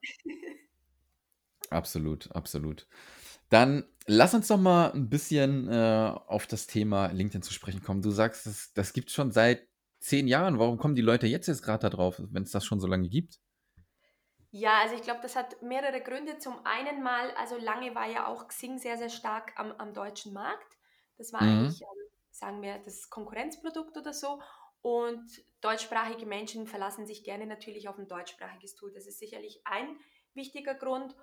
absolut, 1.69 2.31
absolut. 2.33 2.87
Dann 3.49 3.83
lass 4.05 4.33
uns 4.33 4.47
doch 4.47 4.57
mal 4.57 4.91
ein 4.93 5.09
bisschen 5.09 5.67
äh, 5.67 6.13
auf 6.27 6.47
das 6.47 6.67
Thema 6.67 7.07
LinkedIn 7.07 7.41
zu 7.41 7.51
sprechen 7.51 7.83
kommen. 7.83 8.01
Du 8.01 8.11
sagst, 8.11 8.45
das, 8.45 8.71
das 8.73 8.93
gibt 8.93 9.09
es 9.09 9.13
schon 9.13 9.33
seit 9.33 9.67
zehn 9.99 10.25
Jahren. 10.25 10.57
Warum 10.57 10.77
kommen 10.77 10.95
die 10.95 11.01
Leute 11.01 11.27
jetzt 11.27 11.47
jetzt 11.47 11.63
gerade 11.63 11.81
da 11.81 11.89
drauf, 11.89 12.21
wenn 12.31 12.43
es 12.43 12.51
das 12.51 12.63
schon 12.63 12.79
so 12.79 12.87
lange 12.87 13.09
gibt? 13.09 13.39
Ja, 14.51 14.79
also 14.81 14.95
ich 14.95 15.01
glaube, 15.01 15.19
das 15.21 15.35
hat 15.35 15.61
mehrere 15.61 16.01
Gründe. 16.01 16.37
Zum 16.37 16.65
einen 16.65 17.03
mal, 17.03 17.31
also 17.31 17.57
lange 17.57 17.93
war 17.95 18.07
ja 18.07 18.27
auch 18.27 18.47
Xing 18.47 18.77
sehr, 18.77 18.97
sehr 18.97 19.09
stark 19.09 19.53
am, 19.57 19.71
am 19.73 19.93
deutschen 19.93 20.33
Markt. 20.33 20.77
Das 21.17 21.33
war 21.33 21.41
mhm. 21.41 21.49
eigentlich, 21.49 21.81
ähm, 21.81 22.09
sagen 22.31 22.61
wir, 22.61 22.77
das 22.79 23.09
Konkurrenzprodukt 23.09 23.97
oder 23.97 24.13
so. 24.13 24.41
Und 24.81 25.29
deutschsprachige 25.61 26.25
Menschen 26.25 26.65
verlassen 26.65 27.05
sich 27.05 27.23
gerne 27.23 27.45
natürlich 27.45 27.89
auf 27.89 27.97
ein 27.97 28.07
deutschsprachiges 28.07 28.75
Tool. 28.75 28.93
Das 28.93 29.05
ist 29.05 29.19
sicherlich 29.19 29.61
ein 29.65 29.99
wichtiger 30.33 30.75
Grund. 30.75 31.15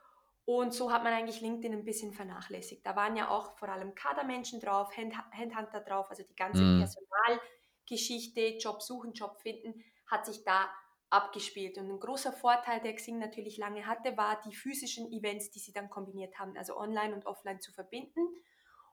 Und 0.44 0.74
so 0.74 0.92
hat 0.92 1.02
man 1.02 1.14
eigentlich 1.14 1.40
LinkedIn 1.40 1.72
ein 1.72 1.84
bisschen 1.84 2.12
vernachlässigt. 2.12 2.84
Da 2.84 2.94
waren 2.96 3.16
ja 3.16 3.30
auch 3.30 3.56
vor 3.56 3.70
allem 3.70 3.94
Kadermenschen 3.94 4.60
drauf, 4.60 4.94
Hand 4.94 5.14
Handhunter 5.32 5.80
drauf, 5.80 6.10
also 6.10 6.22
die 6.22 6.36
ganze 6.36 6.60
mhm. 6.60 6.80
Personalgeschichte, 6.80 8.58
Job 8.58 8.82
suchen, 8.82 9.14
Job 9.14 9.40
finden, 9.40 9.82
hat 10.06 10.26
sich 10.26 10.44
da 10.44 10.68
abgespielt. 11.14 11.78
Und 11.78 11.90
ein 11.90 12.00
großer 12.00 12.32
Vorteil, 12.32 12.80
der 12.80 12.94
Xing 12.94 13.18
natürlich 13.18 13.56
lange 13.56 13.86
hatte, 13.86 14.16
war 14.16 14.40
die 14.46 14.54
physischen 14.54 15.10
Events, 15.12 15.50
die 15.50 15.60
sie 15.60 15.72
dann 15.72 15.88
kombiniert 15.88 16.38
haben, 16.38 16.56
also 16.56 16.76
online 16.76 17.14
und 17.14 17.26
offline 17.26 17.60
zu 17.60 17.72
verbinden. 17.72 18.20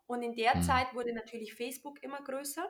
Und 0.06 0.24
in 0.24 0.36
der 0.36 0.56
mhm. 0.56 0.62
Zeit 0.62 0.94
wurde 0.94 1.14
natürlich 1.14 1.54
Facebook 1.54 2.02
immer 2.04 2.22
größer 2.22 2.66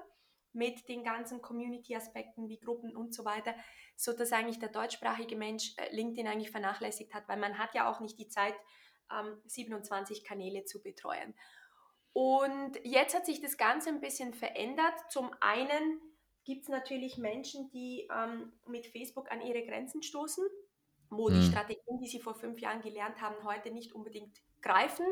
mit 0.54 0.88
den 0.88 1.04
ganzen 1.04 1.42
Community-Aspekten 1.42 2.50
wie 2.50 2.60
Gruppen 2.60 2.96
und 2.96 3.14
so 3.14 3.26
weiter, 3.26 3.56
so 3.96 4.14
dass 4.14 4.32
eigentlich 4.32 4.60
der 4.60 4.70
deutschsprachige 4.70 5.36
Mensch 5.36 5.74
äh, 5.78 5.94
LinkedIn 5.96 6.28
eigentlich 6.28 6.52
vernachlässigt 6.52 7.14
hat, 7.14 7.28
weil 7.28 7.38
man 7.38 7.58
hat 7.58 7.74
ja 7.74 7.90
auch 7.92 8.00
nicht 8.00 8.20
die 8.20 8.28
Zeit, 8.28 8.56
27 9.46 10.20
ähm, 10.20 10.24
Kanäle 10.24 10.64
zu 10.64 10.82
betreuen. 10.82 11.36
Und 12.14 12.80
jetzt 12.84 13.14
hat 13.14 13.26
sich 13.26 13.42
das 13.42 13.58
Ganze 13.58 13.90
ein 13.90 14.00
bisschen 14.00 14.34
verändert. 14.34 14.94
Zum 15.10 15.32
einen 15.42 16.00
gibt 16.44 16.64
es 16.64 16.70
natürlich 16.70 17.18
Menschen, 17.18 17.70
die 17.70 18.08
ähm, 18.16 18.54
mit 18.68 18.88
Facebook 18.88 19.32
an 19.32 19.42
ihre 19.42 19.66
Grenzen 19.66 20.02
stoßen, 20.02 20.44
wo 21.10 21.30
mhm. 21.30 21.34
die 21.36 21.48
Strategien, 21.48 22.00
die 22.00 22.08
sie 22.08 22.20
vor 22.20 22.36
fünf 22.36 22.60
Jahren 22.60 22.82
gelernt 22.82 23.22
haben, 23.22 23.44
heute 23.44 23.72
nicht 23.72 23.94
unbedingt 23.94 24.38
greifen 24.62 25.06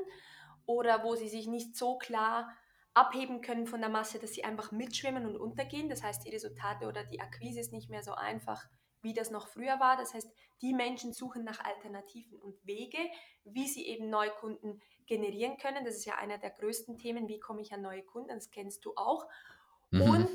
oder 0.65 1.03
wo 1.03 1.15
sie 1.15 1.29
sich 1.29 1.47
nicht 1.47 1.75
so 1.75 1.97
klar 1.97 2.49
abheben 2.93 3.41
können 3.41 3.67
von 3.67 3.81
der 3.81 3.89
Masse, 3.89 4.19
dass 4.19 4.33
sie 4.33 4.43
einfach 4.43 4.71
mitschwimmen 4.71 5.25
und 5.25 5.37
untergehen. 5.37 5.89
Das 5.89 6.03
heißt, 6.03 6.25
die 6.25 6.31
Resultate 6.31 6.87
oder 6.87 7.03
die 7.03 7.21
Akquise 7.21 7.59
ist 7.59 7.71
nicht 7.71 7.89
mehr 7.89 8.03
so 8.03 8.13
einfach, 8.13 8.65
wie 9.01 9.13
das 9.13 9.31
noch 9.31 9.47
früher 9.47 9.79
war. 9.79 9.97
Das 9.97 10.13
heißt, 10.13 10.29
die 10.61 10.73
Menschen 10.73 11.13
suchen 11.13 11.43
nach 11.43 11.63
Alternativen 11.63 12.39
und 12.39 12.65
Wege, 12.65 12.97
wie 13.45 13.67
sie 13.67 13.87
eben 13.87 14.09
Neukunden 14.09 14.81
generieren 15.05 15.57
können. 15.57 15.85
Das 15.85 15.95
ist 15.95 16.05
ja 16.05 16.15
einer 16.15 16.37
der 16.37 16.49
größten 16.49 16.97
Themen, 16.97 17.27
wie 17.27 17.39
komme 17.39 17.61
ich 17.61 17.71
an 17.73 17.81
neue 17.81 18.03
Kunden, 18.03 18.29
das 18.29 18.51
kennst 18.51 18.83
du 18.85 18.93
auch. 18.95 19.25
Mhm. 19.91 20.01
Und 20.01 20.29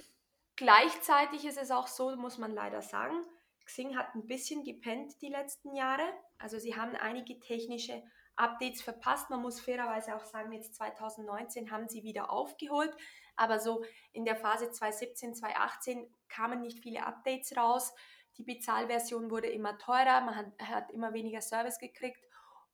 Gleichzeitig 0.56 1.44
ist 1.44 1.58
es 1.58 1.70
auch 1.70 1.88
so, 1.88 2.14
muss 2.16 2.38
man 2.38 2.52
leider 2.52 2.80
sagen, 2.82 3.24
Xing 3.64 3.96
hat 3.96 4.14
ein 4.14 4.26
bisschen 4.26 4.62
gepennt 4.62 5.20
die 5.22 5.28
letzten 5.28 5.74
Jahre. 5.74 6.02
Also 6.38 6.58
sie 6.58 6.76
haben 6.76 6.94
einige 6.96 7.40
technische 7.40 8.02
Updates 8.36 8.82
verpasst. 8.82 9.30
Man 9.30 9.42
muss 9.42 9.60
fairerweise 9.60 10.14
auch 10.14 10.24
sagen, 10.24 10.52
jetzt 10.52 10.74
2019 10.76 11.70
haben 11.70 11.88
sie 11.88 12.02
wieder 12.02 12.30
aufgeholt. 12.30 12.94
Aber 13.36 13.58
so 13.58 13.84
in 14.12 14.24
der 14.24 14.36
Phase 14.36 14.70
2017, 14.70 15.34
2018 15.34 16.14
kamen 16.28 16.60
nicht 16.60 16.80
viele 16.80 17.06
Updates 17.06 17.56
raus. 17.56 17.94
Die 18.36 18.44
Bezahlversion 18.44 19.30
wurde 19.30 19.48
immer 19.48 19.78
teurer, 19.78 20.20
man 20.20 20.36
hat, 20.36 20.46
hat 20.60 20.90
immer 20.90 21.14
weniger 21.14 21.40
Service 21.40 21.78
gekriegt 21.78 22.20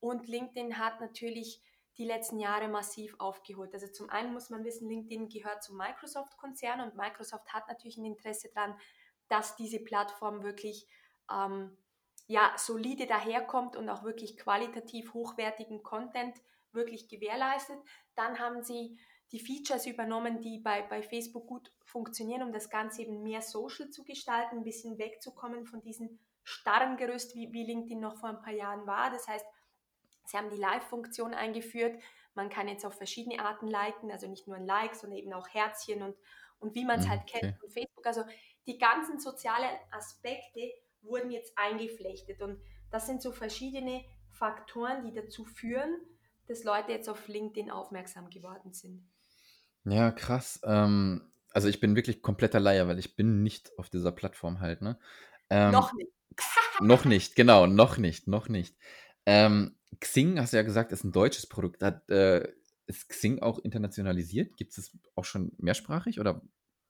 und 0.00 0.26
LinkedIn 0.26 0.78
hat 0.78 1.00
natürlich 1.00 1.62
die 2.00 2.06
letzten 2.06 2.38
Jahre 2.38 2.66
massiv 2.66 3.14
aufgeholt. 3.18 3.74
Also 3.74 3.86
zum 3.86 4.08
einen 4.08 4.32
muss 4.32 4.48
man 4.48 4.64
wissen, 4.64 4.88
LinkedIn 4.88 5.28
gehört 5.28 5.62
zum 5.62 5.76
Microsoft-Konzern 5.76 6.80
und 6.80 6.96
Microsoft 6.96 7.52
hat 7.52 7.68
natürlich 7.68 7.98
ein 7.98 8.06
Interesse 8.06 8.50
daran, 8.54 8.74
dass 9.28 9.54
diese 9.54 9.80
Plattform 9.80 10.42
wirklich 10.42 10.88
ähm, 11.30 11.76
ja, 12.26 12.54
solide 12.56 13.06
daherkommt 13.06 13.76
und 13.76 13.88
auch 13.90 14.02
wirklich 14.02 14.38
qualitativ 14.38 15.12
hochwertigen 15.12 15.82
Content 15.82 16.40
wirklich 16.72 17.08
gewährleistet. 17.08 17.78
Dann 18.14 18.38
haben 18.38 18.62
sie 18.62 18.98
die 19.32 19.40
Features 19.40 19.86
übernommen, 19.86 20.40
die 20.40 20.58
bei, 20.58 20.80
bei 20.82 21.02
Facebook 21.02 21.46
gut 21.46 21.70
funktionieren, 21.84 22.42
um 22.42 22.52
das 22.52 22.70
Ganze 22.70 23.02
eben 23.02 23.22
mehr 23.22 23.42
social 23.42 23.90
zu 23.90 24.04
gestalten, 24.04 24.58
ein 24.58 24.64
bisschen 24.64 24.98
wegzukommen 24.98 25.66
von 25.66 25.82
diesem 25.82 26.18
starren 26.44 26.96
Gerüst, 26.96 27.34
wie, 27.34 27.52
wie 27.52 27.66
LinkedIn 27.66 28.00
noch 28.00 28.16
vor 28.16 28.30
ein 28.30 28.40
paar 28.40 28.54
Jahren 28.54 28.86
war. 28.86 29.10
Das 29.10 29.28
heißt, 29.28 29.44
sie 30.30 30.36
haben 30.36 30.50
die 30.50 30.56
Live-Funktion 30.56 31.34
eingeführt. 31.34 32.00
Man 32.34 32.48
kann 32.48 32.68
jetzt 32.68 32.86
auf 32.86 32.94
verschiedene 32.94 33.40
Arten 33.40 33.66
liken, 33.66 34.10
also 34.10 34.28
nicht 34.28 34.46
nur 34.46 34.56
ein 34.56 34.66
Like, 34.66 34.94
sondern 34.94 35.18
eben 35.18 35.32
auch 35.32 35.48
Herzchen 35.48 36.02
und, 36.02 36.14
und 36.58 36.74
wie 36.74 36.84
man 36.84 37.00
es 37.00 37.06
mhm, 37.06 37.10
halt 37.10 37.26
kennt 37.26 37.58
von 37.58 37.70
Facebook. 37.70 38.06
Also 38.06 38.24
die 38.66 38.78
ganzen 38.78 39.18
sozialen 39.18 39.70
Aspekte 39.90 40.70
wurden 41.02 41.30
jetzt 41.30 41.56
eingeflechtet 41.56 42.40
und 42.40 42.60
das 42.90 43.06
sind 43.06 43.22
so 43.22 43.32
verschiedene 43.32 44.04
Faktoren, 44.30 45.04
die 45.04 45.12
dazu 45.12 45.44
führen, 45.44 45.96
dass 46.46 46.64
Leute 46.64 46.92
jetzt 46.92 47.08
auf 47.08 47.28
LinkedIn 47.28 47.70
aufmerksam 47.70 48.30
geworden 48.30 48.72
sind. 48.72 49.08
Ja, 49.84 50.10
krass. 50.10 50.60
Ähm, 50.64 51.32
also 51.52 51.68
ich 51.68 51.80
bin 51.80 51.96
wirklich 51.96 52.22
kompletter 52.22 52.60
Laie, 52.60 52.86
weil 52.86 52.98
ich 52.98 53.16
bin 53.16 53.42
nicht 53.42 53.76
auf 53.78 53.88
dieser 53.88 54.12
Plattform 54.12 54.60
halt, 54.60 54.82
ne? 54.82 54.98
Ähm, 55.48 55.72
noch 55.72 55.92
nicht. 55.92 56.12
noch 56.80 57.04
nicht, 57.04 57.34
genau, 57.34 57.66
noch 57.66 57.96
nicht, 57.96 58.28
noch 58.28 58.48
nicht. 58.48 58.76
Ähm, 59.26 59.76
Xing, 59.98 60.38
hast 60.38 60.52
du 60.52 60.56
ja 60.56 60.62
gesagt, 60.62 60.92
ist 60.92 61.04
ein 61.04 61.12
deutsches 61.12 61.48
Produkt. 61.48 61.82
Hat, 61.82 62.08
äh, 62.10 62.48
ist 62.86 63.08
Xing 63.08 63.40
auch 63.40 63.58
internationalisiert? 63.58 64.56
Gibt 64.56 64.76
es 64.76 64.96
auch 65.14 65.24
schon 65.24 65.52
mehrsprachig 65.58 66.20
oder 66.20 66.42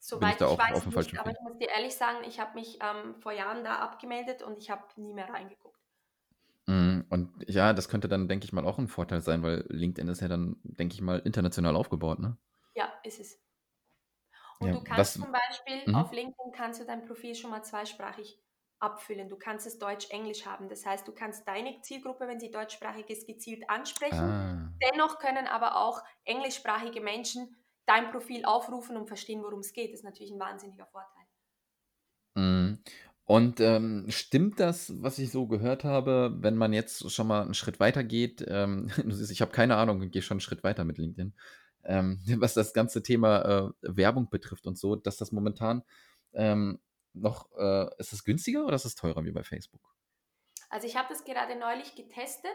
Soweit 0.03 0.33
ich, 0.33 0.39
da 0.39 0.51
ich 0.51 0.59
weiß 0.59 0.87
nicht, 0.87 1.19
aber 1.21 1.31
ich 1.31 1.41
muss 1.43 1.59
dir 1.59 1.69
ehrlich 1.69 1.95
sagen, 1.95 2.25
ich 2.27 2.41
habe 2.41 2.55
mich 2.55 2.79
ähm, 2.81 3.17
vor 3.21 3.33
Jahren 3.33 3.65
da 3.65 3.81
abgemeldet 3.81 4.43
und 4.43 4.57
ich 4.57 4.71
habe 4.71 4.83
nie 4.97 5.13
mehr 5.13 5.29
reingeguckt. 5.29 5.79
Mm, 6.67 7.01
und 7.11 7.31
ja, 7.47 7.75
das 7.75 7.91
könnte 7.91 8.09
dann, 8.09 8.27
denke 8.27 8.47
ich 8.47 8.53
mal, 8.55 8.65
auch 8.65 8.79
ein 8.79 8.89
Vorteil 8.89 9.21
sein, 9.21 9.43
weil 9.43 9.67
LinkedIn 9.69 10.09
ist 10.09 10.23
ja 10.23 10.29
dann, 10.29 10.57
denke 10.63 10.95
ich 10.95 11.03
mal, 11.03 11.19
international 11.19 11.77
aufgebaut, 11.77 12.19
ne? 12.19 12.39
Ja, 12.75 12.91
ist 13.05 13.21
es. 13.21 13.39
Und 14.59 14.69
ja, 14.69 14.73
du 14.75 14.85
kannst 14.85 14.99
was, 14.99 15.13
zum 15.15 15.33
Beispiel 15.33 15.83
mhm. 15.87 15.95
auf 15.97 16.13
LinkedIn 16.13 16.53
kannst 16.55 16.81
du 16.81 16.87
dein 16.87 17.05
Profil 17.05 17.35
schon 17.35 17.51
mal 17.51 17.63
zweisprachig 17.63 18.41
abfüllen. 18.81 19.29
Du 19.29 19.37
kannst 19.37 19.67
es 19.67 19.79
Deutsch-Englisch 19.79 20.47
haben. 20.47 20.69
Das 20.69 20.85
heißt, 20.85 21.07
du 21.07 21.13
kannst 21.13 21.47
deine 21.47 21.81
Zielgruppe, 21.83 22.27
wenn 22.27 22.41
sie 22.41 22.51
deutschsprachig 22.51 23.09
ist, 23.09 23.27
gezielt 23.27 23.69
ansprechen. 23.69 24.19
Ah. 24.19 24.73
Dennoch 24.83 25.19
können 25.19 25.47
aber 25.47 25.77
auch 25.77 26.03
englischsprachige 26.25 27.01
Menschen 27.01 27.57
dein 27.87 28.11
Profil 28.11 28.45
aufrufen 28.45 28.97
und 28.97 29.07
verstehen, 29.07 29.43
worum 29.43 29.61
es 29.61 29.73
geht. 29.73 29.93
Das 29.93 30.01
ist 30.01 30.05
natürlich 30.05 30.33
ein 30.33 30.41
wahnsinniger 30.41 30.87
Vorteil. 30.87 31.25
Mhm. 32.35 32.79
Und 33.25 33.61
ähm, 33.61 34.07
stimmt 34.09 34.59
das, 34.59 34.93
was 35.03 35.19
ich 35.19 35.31
so 35.31 35.47
gehört 35.47 35.85
habe, 35.85 36.37
wenn 36.41 36.57
man 36.57 36.73
jetzt 36.73 37.13
schon 37.13 37.29
mal 37.29 37.43
einen 37.43 37.55
Schritt 37.55 37.79
weiter 37.79 38.03
geht? 38.03 38.45
Ähm, 38.49 38.91
ich 39.31 39.41
habe 39.41 39.53
keine 39.53 39.77
Ahnung, 39.77 40.03
ich 40.03 40.11
gehe 40.11 40.23
schon 40.23 40.37
einen 40.37 40.41
Schritt 40.41 40.65
weiter 40.65 40.85
mit 40.85 40.99
LinkedIn 40.99 41.35
ähm, 41.85 42.21
was 42.41 42.55
das 42.55 42.73
ganze 42.73 43.03
Thema 43.03 43.43
äh, 43.43 43.71
Werbung 43.83 44.29
betrifft 44.31 44.67
und 44.67 44.79
so, 44.79 44.97
dass 44.97 45.17
das 45.17 45.33
momentan 45.33 45.83
ähm, 46.33 46.79
noch, 47.13 47.51
äh, 47.57 47.89
ist 47.99 48.13
es 48.13 48.25
günstiger 48.25 48.65
oder 48.65 48.75
ist 48.75 48.85
es 48.85 48.95
teurer 48.95 49.25
wie 49.25 49.33
bei 49.33 49.43
Facebook? 49.43 49.83
Also 50.69 50.87
ich 50.87 50.97
habe 50.97 51.09
das 51.09 51.25
gerade 51.25 51.57
neulich 51.57 51.95
getestet 51.97 52.51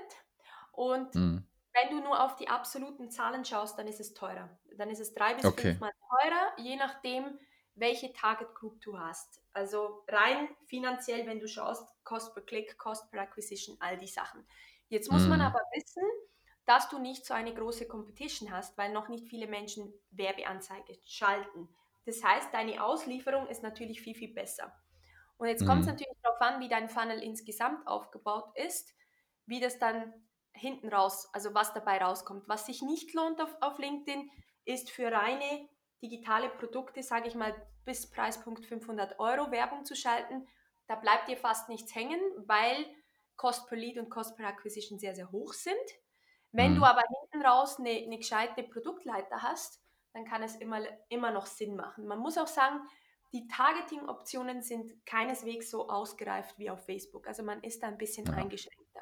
und 0.71 1.13
mhm. 1.15 1.47
wenn 1.73 1.89
du 1.89 2.03
nur 2.03 2.23
auf 2.23 2.35
die 2.37 2.47
absoluten 2.47 3.11
Zahlen 3.11 3.43
schaust, 3.43 3.77
dann 3.77 3.87
ist 3.87 3.99
es 3.99 4.13
teurer. 4.13 4.57
Dann 4.77 4.89
ist 4.89 4.99
es 4.99 5.13
drei 5.13 5.33
bis 5.33 5.45
okay. 5.45 5.71
fünfmal 5.71 5.91
teurer, 6.21 6.53
je 6.57 6.75
nachdem, 6.77 7.39
welche 7.75 8.13
Target 8.13 8.55
Group 8.55 8.81
du 8.81 8.97
hast. 8.97 9.41
Also 9.51 10.03
rein 10.07 10.47
finanziell, 10.65 11.27
wenn 11.27 11.39
du 11.39 11.47
schaust, 11.47 11.87
Cost 12.03 12.33
per 12.33 12.43
Click, 12.43 12.77
Cost 12.77 13.11
per 13.11 13.21
Acquisition, 13.21 13.75
all 13.79 13.97
die 13.97 14.07
Sachen. 14.07 14.47
Jetzt 14.87 15.11
muss 15.11 15.23
mhm. 15.23 15.29
man 15.29 15.41
aber 15.41 15.59
wissen, 15.73 16.03
dass 16.65 16.89
du 16.89 16.99
nicht 16.99 17.25
so 17.25 17.33
eine 17.33 17.53
große 17.53 17.87
Competition 17.87 18.51
hast, 18.51 18.77
weil 18.77 18.91
noch 18.91 19.09
nicht 19.09 19.27
viele 19.27 19.47
Menschen 19.47 19.93
Werbeanzeige 20.11 20.97
schalten. 21.05 21.69
Das 22.05 22.23
heißt, 22.23 22.53
deine 22.53 22.83
Auslieferung 22.83 23.47
ist 23.47 23.63
natürlich 23.63 24.01
viel, 24.01 24.15
viel 24.15 24.33
besser. 24.33 24.71
Und 25.37 25.47
jetzt 25.47 25.63
mhm. 25.63 25.67
kommt 25.67 25.81
es 25.81 25.87
natürlich 25.87 26.17
darauf 26.21 26.39
an, 26.41 26.61
wie 26.61 26.69
dein 26.69 26.89
Funnel 26.89 27.21
insgesamt 27.21 27.85
aufgebaut 27.87 28.51
ist, 28.55 28.93
wie 29.45 29.59
das 29.59 29.79
dann 29.79 30.13
hinten 30.53 30.89
raus, 30.89 31.29
also 31.33 31.53
was 31.53 31.73
dabei 31.73 31.97
rauskommt. 31.97 32.47
Was 32.47 32.65
sich 32.65 32.81
nicht 32.81 33.13
lohnt 33.13 33.41
auf, 33.41 33.55
auf 33.61 33.77
LinkedIn, 33.77 34.29
ist 34.63 34.89
für 34.89 35.11
reine 35.11 35.69
digitale 36.01 36.49
Produkte, 36.49 37.03
sage 37.03 37.27
ich 37.27 37.35
mal, 37.35 37.53
bis 37.83 38.09
Preispunkt 38.09 38.65
500 38.65 39.19
Euro 39.19 39.51
Werbung 39.51 39.85
zu 39.85 39.95
schalten. 39.95 40.47
Da 40.87 40.95
bleibt 40.95 41.27
dir 41.27 41.37
fast 41.37 41.69
nichts 41.69 41.93
hängen, 41.95 42.19
weil 42.45 42.85
Cost 43.35 43.67
per 43.67 43.77
Lead 43.77 43.97
und 43.97 44.09
Cost 44.09 44.37
per 44.37 44.47
Acquisition 44.47 44.99
sehr, 44.99 45.15
sehr 45.15 45.31
hoch 45.31 45.53
sind. 45.53 45.75
Wenn 46.51 46.73
mhm. 46.73 46.77
du 46.77 46.83
aber 46.85 47.01
hinten 47.01 47.45
raus 47.45 47.79
eine, 47.79 47.89
eine 47.89 48.17
gescheite 48.17 48.63
Produktleiter 48.63 49.41
hast, 49.41 49.81
dann 50.15 50.25
kann 50.25 50.41
es 50.41 50.55
immer, 50.55 50.79
immer 51.09 51.31
noch 51.31 51.45
Sinn 51.45 51.75
machen. 51.75 52.07
Man 52.07 52.19
muss 52.19 52.37
auch 52.37 52.47
sagen, 52.47 52.79
die 53.33 53.47
Targeting-Optionen 53.47 54.61
sind 54.61 55.05
keineswegs 55.05 55.69
so 55.69 55.89
ausgereift 55.89 56.57
wie 56.57 56.69
auf 56.69 56.85
Facebook. 56.85 57.27
Also 57.27 57.43
man 57.43 57.61
ist 57.61 57.83
da 57.83 57.87
ein 57.87 57.97
bisschen 57.97 58.25
ja. 58.25 58.33
eingeschränkter. 58.33 59.01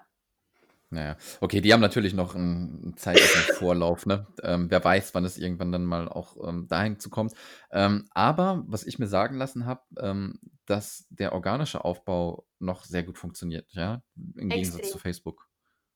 Naja, 0.90 1.16
okay, 1.40 1.62
die 1.62 1.72
haben 1.72 1.82
natürlich 1.82 2.16
noch 2.16 2.34
einen 2.34 2.96
zeitlichen 2.98 3.42
Vorlauf, 3.60 4.08
ne? 4.08 4.26
Ähm, 4.42 4.72
wer 4.72 4.84
weiß, 4.84 5.14
wann 5.14 5.24
es 5.24 5.38
irgendwann 5.38 5.72
dann 5.72 5.86
mal 5.86 6.10
auch 6.10 6.36
ähm, 6.48 6.68
dahin 6.68 7.00
zu 7.00 7.12
kommt. 7.12 7.34
Ähm, 7.72 8.08
aber 8.12 8.64
was 8.66 8.84
ich 8.84 8.98
mir 8.98 9.08
sagen 9.08 9.38
lassen 9.38 9.68
habe, 9.68 9.84
ähm, 10.00 10.40
dass 10.66 11.06
der 11.10 11.34
organische 11.34 11.86
Aufbau 11.86 12.48
noch 12.58 12.86
sehr 12.86 13.04
gut 13.04 13.20
funktioniert, 13.20 13.72
ja, 13.74 14.02
im 14.16 14.50
Extrem. 14.50 14.50
Gegensatz 14.50 14.92
zu 14.92 14.98
Facebook. 14.98 15.48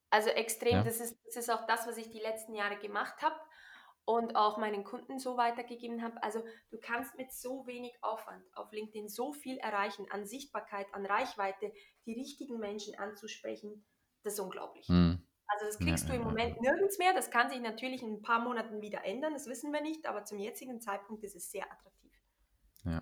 Also 0.10 0.30
extrem, 0.30 0.74
ja. 0.74 0.84
das, 0.84 1.00
ist, 1.00 1.18
das 1.26 1.38
ist 1.38 1.52
auch 1.52 1.66
das, 1.66 1.88
was 1.88 1.98
ich 1.98 2.10
die 2.10 2.20
letzten 2.20 2.54
Jahre 2.54 2.78
gemacht 2.78 3.22
habe 3.22 3.36
und 4.08 4.38
auch 4.38 4.58
meinen 4.58 4.86
Kunden 4.86 5.20
so 5.20 5.36
weitergegeben 5.36 6.02
habe. 6.02 6.24
Also 6.24 6.42
du 6.72 6.78
kannst 6.80 7.18
mit 7.18 7.34
so 7.34 7.68
wenig 7.68 7.92
Aufwand 8.02 8.42
auf 8.56 8.72
LinkedIn 8.72 9.10
so 9.10 9.34
viel 9.34 9.58
erreichen 9.58 10.06
an 10.12 10.26
Sichtbarkeit, 10.26 10.88
an 10.94 11.06
Reichweite, 11.06 11.74
die 12.06 12.14
richtigen 12.14 12.58
Menschen 12.58 12.98
anzusprechen. 12.98 13.86
Das 14.24 14.36
ist 14.36 14.40
unglaublich. 14.40 14.88
Hm. 14.88 15.22
Also 15.48 15.66
das 15.66 15.78
kriegst 15.78 16.06
ja, 16.06 16.12
du 16.12 16.16
im 16.16 16.24
Moment 16.24 16.62
nirgends 16.62 16.98
mehr. 16.98 17.14
Das 17.14 17.30
kann 17.30 17.50
sich 17.50 17.60
natürlich 17.60 18.02
in 18.02 18.14
ein 18.14 18.22
paar 18.22 18.40
Monaten 18.40 18.82
wieder 18.82 19.04
ändern, 19.04 19.34
das 19.34 19.46
wissen 19.48 19.74
wir 19.74 19.82
nicht, 19.82 20.08
aber 20.08 20.24
zum 20.24 20.40
jetzigen 20.40 20.80
Zeitpunkt 20.80 21.26
ist 21.26 21.36
es 21.36 21.52
sehr 21.52 21.66
attraktiv. 21.70 22.14
Ja. 22.86 23.02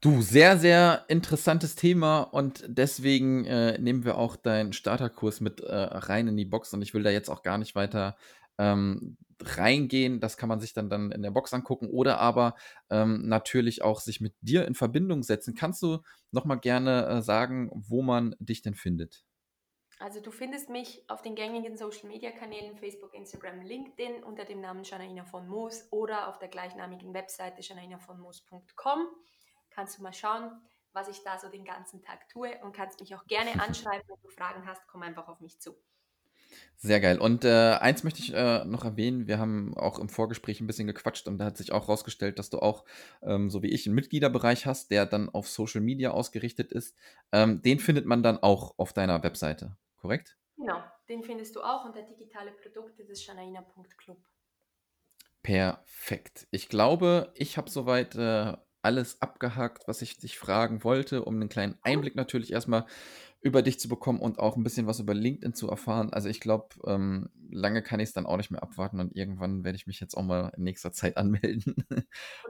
Du, 0.00 0.22
sehr, 0.22 0.58
sehr 0.58 1.04
interessantes 1.06 1.76
Thema 1.76 2.22
und 2.22 2.64
deswegen 2.66 3.44
äh, 3.44 3.78
nehmen 3.78 4.04
wir 4.04 4.18
auch 4.18 4.34
deinen 4.34 4.72
Starterkurs 4.72 5.40
mit 5.40 5.60
äh, 5.60 5.72
rein 5.72 6.26
in 6.26 6.36
die 6.36 6.46
Box 6.46 6.74
und 6.74 6.82
ich 6.82 6.94
will 6.94 7.04
da 7.04 7.10
jetzt 7.10 7.28
auch 7.28 7.44
gar 7.44 7.58
nicht 7.58 7.76
weiter 7.76 8.16
ähm, 8.58 9.16
reingehen. 9.44 10.20
Das 10.20 10.36
kann 10.36 10.48
man 10.48 10.60
sich 10.60 10.72
dann, 10.72 10.88
dann 10.88 11.12
in 11.12 11.22
der 11.22 11.30
Box 11.30 11.52
angucken 11.52 11.88
oder 11.88 12.18
aber 12.18 12.54
ähm, 12.90 13.28
natürlich 13.28 13.82
auch 13.82 14.00
sich 14.00 14.20
mit 14.20 14.34
dir 14.40 14.66
in 14.66 14.74
Verbindung 14.74 15.22
setzen. 15.22 15.54
Kannst 15.54 15.82
du 15.82 15.98
nochmal 16.30 16.58
gerne 16.58 17.06
äh, 17.06 17.22
sagen, 17.22 17.70
wo 17.72 18.02
man 18.02 18.36
dich 18.38 18.62
denn 18.62 18.74
findet? 18.74 19.24
Also 19.98 20.20
du 20.20 20.30
findest 20.30 20.70
mich 20.70 21.04
auf 21.08 21.20
den 21.20 21.34
gängigen 21.34 21.76
Social 21.76 22.08
Media 22.08 22.30
Kanälen 22.30 22.74
Facebook, 22.74 23.12
Instagram, 23.14 23.60
LinkedIn 23.60 24.24
unter 24.24 24.46
dem 24.46 24.60
Namen 24.60 24.82
Janaina 24.82 25.24
von 25.24 25.46
Moos 25.46 25.88
oder 25.90 26.28
auf 26.28 26.38
der 26.38 26.48
gleichnamigen 26.48 27.12
Webseite 27.12 27.60
janainavonmoos.com 27.60 29.08
kannst 29.70 29.98
du 29.98 30.02
mal 30.02 30.12
schauen, 30.12 30.50
was 30.92 31.08
ich 31.08 31.22
da 31.22 31.38
so 31.38 31.48
den 31.48 31.64
ganzen 31.64 32.02
Tag 32.02 32.28
tue 32.28 32.58
und 32.62 32.72
kannst 32.72 33.00
mich 33.00 33.14
auch 33.14 33.26
gerne 33.26 33.52
anschreiben, 33.62 34.06
wenn 34.08 34.20
du 34.22 34.28
Fragen 34.28 34.66
hast, 34.66 34.86
komm 34.88 35.02
einfach 35.02 35.28
auf 35.28 35.40
mich 35.40 35.60
zu. 35.60 35.76
Sehr 36.76 37.00
geil. 37.00 37.18
Und 37.18 37.44
äh, 37.44 37.76
eins 37.80 38.04
möchte 38.04 38.20
ich 38.20 38.32
äh, 38.32 38.64
noch 38.64 38.84
erwähnen, 38.84 39.26
wir 39.26 39.38
haben 39.38 39.76
auch 39.76 39.98
im 39.98 40.08
Vorgespräch 40.08 40.60
ein 40.60 40.66
bisschen 40.66 40.86
gequatscht 40.86 41.28
und 41.28 41.38
da 41.38 41.44
hat 41.44 41.58
sich 41.58 41.72
auch 41.72 41.88
rausgestellt, 41.88 42.38
dass 42.38 42.48
du 42.48 42.58
auch, 42.58 42.84
ähm, 43.22 43.50
so 43.50 43.62
wie 43.62 43.68
ich, 43.68 43.86
einen 43.86 43.94
Mitgliederbereich 43.94 44.64
hast, 44.64 44.90
der 44.90 45.04
dann 45.04 45.28
auf 45.28 45.48
Social 45.48 45.82
Media 45.82 46.12
ausgerichtet 46.12 46.72
ist. 46.72 46.96
Ähm, 47.32 47.60
den 47.60 47.80
findet 47.80 48.06
man 48.06 48.22
dann 48.22 48.38
auch 48.38 48.78
auf 48.78 48.94
deiner 48.94 49.22
Webseite, 49.22 49.76
korrekt? 49.96 50.38
Genau, 50.56 50.82
den 51.08 51.22
findest 51.22 51.54
du 51.54 51.60
auch 51.60 51.84
unter 51.84 52.02
digitale 52.02 52.52
Produkte 52.52 53.04
des 53.04 53.22
shanaina.club. 53.22 54.18
Perfekt. 55.42 56.46
Ich 56.50 56.68
glaube, 56.68 57.32
ich 57.34 57.56
habe 57.56 57.70
soweit 57.70 58.14
äh, 58.14 58.56
alles 58.82 59.20
abgehakt, 59.20 59.88
was 59.88 60.02
ich 60.02 60.18
dich 60.18 60.38
fragen 60.38 60.84
wollte, 60.84 61.24
um 61.24 61.34
einen 61.36 61.48
kleinen 61.48 61.78
Einblick 61.82 62.14
natürlich 62.14 62.52
erstmal 62.52 62.86
über 63.42 63.62
dich 63.62 63.80
zu 63.80 63.88
bekommen 63.88 64.20
und 64.20 64.38
auch 64.38 64.56
ein 64.56 64.62
bisschen 64.62 64.86
was 64.86 65.00
über 65.00 65.14
LinkedIn 65.14 65.54
zu 65.54 65.70
erfahren. 65.70 66.12
Also 66.12 66.28
ich 66.28 66.40
glaube, 66.40 66.68
ähm, 66.86 67.30
lange 67.50 67.82
kann 67.82 67.98
ich 67.98 68.10
es 68.10 68.12
dann 68.12 68.26
auch 68.26 68.36
nicht 68.36 68.50
mehr 68.50 68.62
abwarten 68.62 69.00
und 69.00 69.16
irgendwann 69.16 69.64
werde 69.64 69.76
ich 69.76 69.86
mich 69.86 69.98
jetzt 69.98 70.14
auch 70.14 70.22
mal 70.22 70.52
in 70.56 70.64
nächster 70.64 70.92
Zeit 70.92 71.16
anmelden. 71.16 71.74
Und 71.88 72.04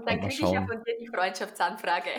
dann 0.06 0.20
kriege 0.20 0.32
ich 0.32 0.40
ja 0.40 0.66
von 0.66 0.82
dir 0.85 0.97
die 1.00 1.06
Freundschaftsanfrage. 1.06 2.11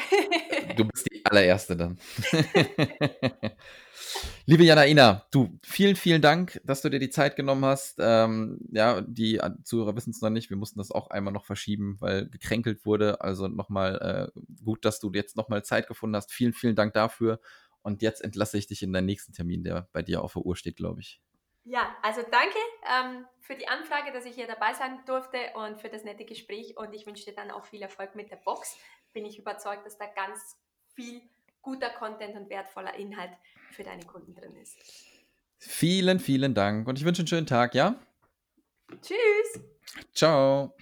du 0.78 0.86
bist 0.86 1.08
die 1.12 1.22
allererste 1.26 1.76
dann. 1.76 2.00
Liebe 4.46 4.64
Janaina, 4.64 5.26
du, 5.32 5.60
vielen, 5.64 5.96
vielen 5.98 6.22
Dank, 6.22 6.62
dass 6.64 6.82
du 6.82 6.90
dir 6.90 7.00
die 7.00 7.10
Zeit 7.10 7.36
genommen 7.36 7.66
hast. 7.66 7.98
Ähm, 8.00 8.60
ja, 8.72 9.02
die 9.02 9.40
Zuhörer 9.64 9.96
wissen 9.96 10.12
es 10.12 10.22
noch 10.22 10.30
nicht. 10.30 10.50
Wir 10.50 10.58
mussten 10.58 10.80
das 10.80 10.92
auch 10.92 11.10
einmal 11.10 11.34
noch 11.34 11.46
verschieben, 11.46 11.98
weil 12.00 12.30
gekränkelt 12.30 12.86
wurde. 12.86 13.22
Also 13.22 13.48
nochmal 13.48 14.32
äh, 14.36 14.42
gut, 14.64 14.86
dass 14.86 15.00
du 15.00 15.12
jetzt 15.14 15.36
nochmal 15.36 15.64
Zeit 15.64 15.88
gefunden 15.88 16.16
hast. 16.16 16.32
Vielen, 16.32 16.54
vielen 16.54 16.76
Dank 16.76 16.94
dafür. 16.94 17.40
Und 17.82 18.02
jetzt 18.02 18.22
entlasse 18.22 18.58
ich 18.58 18.68
dich 18.68 18.84
in 18.84 18.94
deinen 18.94 19.06
nächsten 19.06 19.34
Termin, 19.34 19.64
der 19.64 19.90
bei 19.92 20.02
dir 20.02 20.24
auf 20.24 20.34
der 20.34 20.44
Uhr 20.44 20.56
steht, 20.56 20.78
glaube 20.78 21.02
ich. 21.02 21.22
Ja, 21.64 21.96
also 22.02 22.22
danke 22.32 22.58
ähm, 22.90 23.26
für 23.40 23.56
die 23.56 23.68
Anfrage, 23.68 24.12
dass 24.12 24.26
ich 24.26 24.34
hier 24.36 24.48
dabei 24.48 24.74
sein 24.74 25.00
durfte 25.06 25.38
und 25.56 25.80
für 25.80 25.90
das 25.90 26.04
nette 26.04 26.26
Gespräch. 26.26 26.76
Und 26.78 26.94
ich 26.94 27.06
wünsche 27.06 27.26
dir 27.26 27.36
dann 27.36 27.52
auch 27.52 27.66
viel 27.66 27.82
Erfolg 27.82 28.16
mit 28.16 28.32
der 28.32 28.38
Box. 28.38 28.78
Bin 29.14 29.26
ich 29.26 29.38
überzeugt, 29.38 29.86
dass 29.86 29.98
da 29.98 30.06
ganz 30.08 30.58
viel 30.96 31.22
guter 31.62 31.90
Content 31.90 32.36
und 32.36 32.50
wertvoller 32.50 32.96
Inhalt 32.96 33.32
für 33.72 33.84
deine 33.84 34.06
Kunden 34.06 34.34
drin 34.34 34.56
ist. 34.56 34.78
Vielen, 35.60 36.20
vielen 36.20 36.56
Dank 36.56 36.88
und 36.88 36.98
ich 36.98 37.06
wünsche 37.06 37.22
einen 37.22 37.28
schönen 37.28 37.46
Tag, 37.46 37.76
ja? 37.76 37.96
Tschüss. 39.02 39.62
Ciao. 40.14 40.76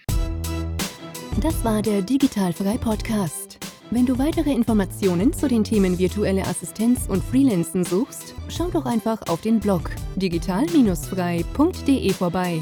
Das 1.41 1.63
war 1.63 1.81
der 1.81 2.01
Digitalfrei 2.01 2.77
Podcast. 2.77 3.68
Wenn 3.91 4.05
du 4.05 4.19
weitere 4.19 4.51
Informationen 4.51 5.33
zu 5.33 5.47
den 5.47 5.63
Themen 5.63 5.97
virtuelle 5.97 6.45
Assistenz 6.45 7.07
und 7.07 7.23
Freelancen 7.23 7.83
suchst, 7.83 8.35
schau 8.47 8.67
doch 8.67 8.85
einfach 8.85 9.19
auf 9.27 9.41
den 9.41 9.59
Blog 9.59 9.89
digital-frei.de 10.15 12.13
vorbei. 12.13 12.61